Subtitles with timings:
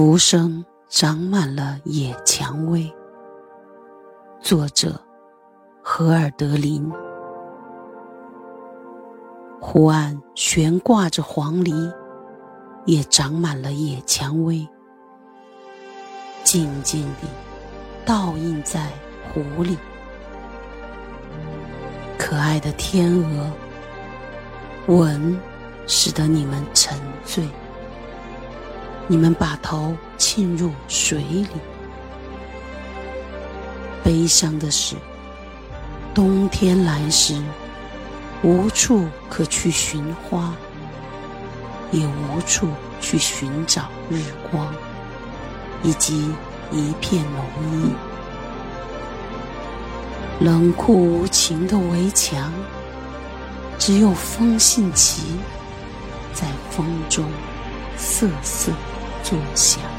[0.00, 2.90] 浮生长满了野蔷薇。
[4.40, 4.98] 作者：
[5.82, 6.90] 荷尔德林。
[9.60, 11.92] 湖岸悬挂着黄鹂，
[12.86, 14.66] 也长满了野蔷薇，
[16.44, 17.28] 静静地
[18.06, 18.88] 倒映在
[19.28, 19.76] 湖里。
[22.18, 23.50] 可爱的天鹅，
[24.86, 25.38] 吻
[25.86, 27.46] 使得你们沉醉。
[29.10, 31.48] 你们把头浸入水里。
[34.04, 34.94] 悲伤的是，
[36.14, 37.42] 冬天来时，
[38.44, 40.54] 无处可去寻花，
[41.90, 42.68] 也无处
[43.00, 44.72] 去寻找日光，
[45.82, 46.32] 以及
[46.70, 47.44] 一片浓
[47.82, 47.92] 荫。
[50.38, 52.52] 冷酷无情的围墙，
[53.76, 55.40] 只有风信旗
[56.32, 57.28] 在风中
[57.96, 58.70] 瑟瑟。
[59.22, 59.89] 坐下。